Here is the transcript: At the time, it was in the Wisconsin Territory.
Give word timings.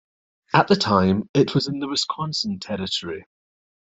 At 0.51 0.67
the 0.67 0.75
time, 0.75 1.29
it 1.31 1.53
was 1.53 1.67
in 1.67 1.77
the 1.77 1.87
Wisconsin 1.87 2.57
Territory. 2.59 3.27